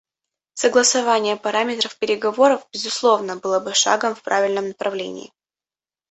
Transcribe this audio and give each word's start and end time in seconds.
Согласование 0.55 1.37
параметров 1.37 1.95
переговоров, 1.95 2.67
безусловно, 2.73 3.35
было 3.35 3.59
бы 3.59 3.75
шагом 3.75 4.15
в 4.15 4.23
правильном 4.23 4.69
направлении. 4.69 5.31